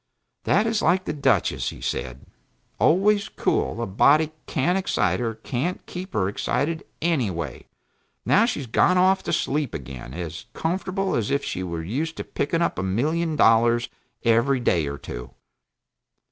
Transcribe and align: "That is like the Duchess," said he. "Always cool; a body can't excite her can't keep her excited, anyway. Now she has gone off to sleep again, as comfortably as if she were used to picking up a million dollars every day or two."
"That 0.45 0.65
is 0.65 0.81
like 0.81 1.05
the 1.05 1.13
Duchess," 1.13 1.71
said 1.85 2.25
he. 2.25 2.31
"Always 2.79 3.29
cool; 3.29 3.83
a 3.83 3.85
body 3.85 4.31
can't 4.47 4.75
excite 4.75 5.19
her 5.19 5.35
can't 5.35 5.85
keep 5.85 6.13
her 6.13 6.27
excited, 6.27 6.83
anyway. 7.03 7.67
Now 8.25 8.45
she 8.45 8.61
has 8.61 8.65
gone 8.65 8.97
off 8.97 9.21
to 9.21 9.31
sleep 9.31 9.75
again, 9.75 10.11
as 10.15 10.45
comfortably 10.53 11.19
as 11.19 11.29
if 11.29 11.43
she 11.45 11.61
were 11.61 11.83
used 11.83 12.17
to 12.17 12.23
picking 12.23 12.63
up 12.63 12.79
a 12.79 12.81
million 12.81 13.35
dollars 13.35 13.89
every 14.25 14.59
day 14.59 14.87
or 14.87 14.97
two." 14.97 15.35